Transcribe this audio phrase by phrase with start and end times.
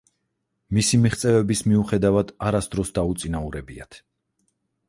[0.77, 4.01] მისი მიღწევების მიუხედავად არასდროს დაუწინაურებიათ.